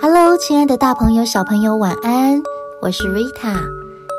[0.00, 2.40] Hello，亲爱的大朋友、小朋友，晚安！
[2.80, 3.56] 我是 Rita，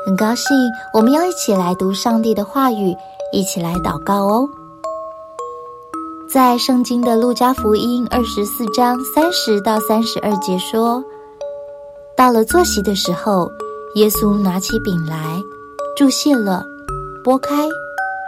[0.04, 0.54] 很高兴
[0.92, 2.94] 我们要一起来读上帝的话语，
[3.32, 4.46] 一起来祷告哦。
[6.28, 11.02] 在圣经的路加福音二十四章三十到三十二节说，
[12.14, 13.50] 到了坐席的时候，
[13.94, 15.42] 耶稣拿起饼来，
[15.96, 16.62] 注谢了，
[17.24, 17.66] 拨开，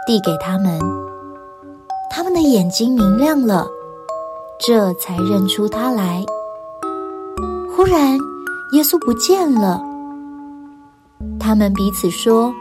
[0.07, 0.79] 递给他们，
[2.09, 3.67] 他们的眼睛明亮了，
[4.59, 6.25] 这才认出他来。
[7.75, 8.17] 忽然，
[8.73, 9.81] 耶稣不见了。
[11.39, 12.53] 他们彼此说：“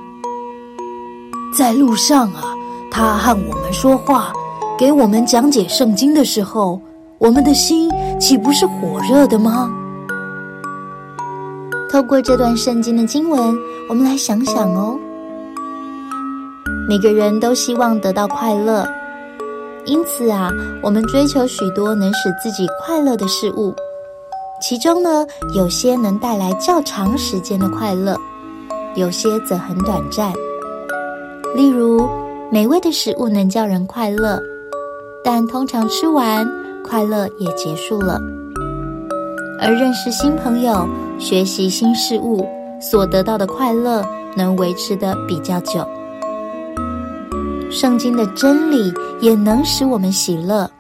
[1.57, 2.43] 在路上啊，
[2.91, 4.33] 他和我们说话，
[4.79, 6.81] 给我们讲解圣经的时候，
[7.19, 9.71] 我们的心岂不是火热的吗？”
[11.91, 13.55] 透过这段圣经的经文，
[13.89, 14.99] 我们来想想哦。
[16.89, 18.87] 每个人都希望得到快乐，
[19.85, 20.51] 因此啊，
[20.83, 23.75] 我们追求许多能使自己快乐的事物。
[24.63, 25.27] 其中呢，
[25.57, 28.17] 有些能带来较长时间的快乐，
[28.95, 30.33] 有些则很短暂。
[31.57, 32.09] 例如，
[32.49, 34.41] 美味的食物能叫人快乐，
[35.25, 36.49] 但通常吃完，
[36.85, 38.21] 快乐也结束了。
[39.61, 42.49] 而认识新朋友、学习新事物
[42.81, 44.05] 所得到的快乐，
[44.37, 45.85] 能维持的比较久。
[47.69, 50.71] 圣经的真理也能使我们喜乐。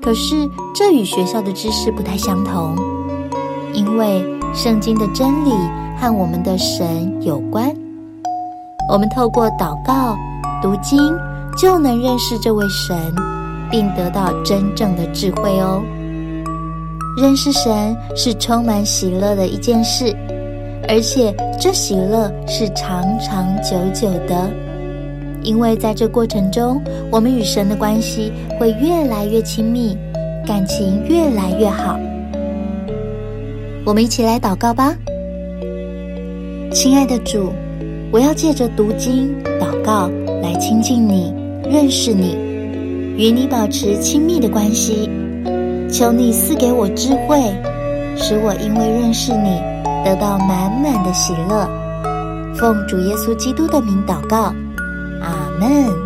[0.00, 2.76] 可是，这与学校的知识不太相同，
[3.76, 4.24] 因为
[4.54, 5.50] 圣经的真理
[6.00, 7.70] 和我们的神有关。
[8.90, 10.16] 我们透过祷告、
[10.62, 10.98] 读经，
[11.58, 12.96] 就能认识这位神，
[13.70, 15.82] 并得到真正的智慧哦。
[17.20, 20.14] 认识神是充满喜乐的一件事，
[20.88, 24.50] 而且这喜乐是长长久久的。
[25.42, 29.96] 因为在这过程中，我们与神的关系会越来越亲密，
[30.46, 31.98] 感情越来越好。
[33.86, 34.92] 我们一起来祷告吧，
[36.72, 37.52] 亲爱的主，
[38.10, 40.10] 我要借着读经、祷告
[40.42, 41.32] 来亲近你、
[41.70, 42.36] 认识你，
[43.16, 45.08] 与你保持亲密的关系。
[45.88, 47.40] 求你赐给我智慧，
[48.16, 49.56] 使我因为认识你，
[50.04, 51.64] 得到满满的喜乐。
[52.56, 54.52] 奉主耶稣基督的名祷告。
[55.22, 56.05] 阿门。